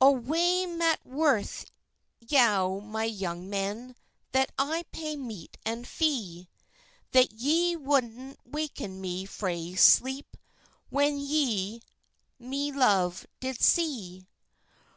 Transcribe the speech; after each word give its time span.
"O 0.00 0.12
wae 0.12 0.66
mat 0.66 1.04
worth 1.04 1.66
yow, 2.20 2.78
my 2.78 3.02
young 3.02 3.50
men, 3.50 3.96
That 4.30 4.52
I 4.56 4.84
pay 4.92 5.16
meat 5.16 5.58
and 5.66 5.84
fee, 5.84 6.48
That 7.10 7.32
ye 7.32 7.74
woudna 7.74 8.36
waken 8.44 9.00
me 9.00 9.24
frae 9.26 9.74
sleep 9.74 10.36
When 10.90 11.18
ye 11.18 11.82
my 12.38 12.70
love 12.72 13.26
did 13.40 13.60
see? 13.60 14.28